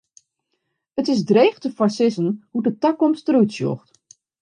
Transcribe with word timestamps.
It 0.99 1.07
is 1.13 1.25
dreech 1.29 1.57
te 1.59 1.69
foarsizzen 1.77 2.29
hoe't 2.51 2.67
de 2.67 2.73
takomst 2.83 3.25
der 3.27 3.37
út 3.41 3.51
sjocht. 3.55 3.89